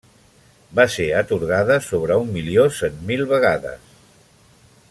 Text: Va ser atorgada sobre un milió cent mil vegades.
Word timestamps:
Va 0.79 0.85
ser 0.93 1.05
atorgada 1.19 1.77
sobre 1.89 2.19
un 2.23 2.33
milió 2.39 2.67
cent 2.81 2.99
mil 3.11 3.25
vegades. 3.37 3.97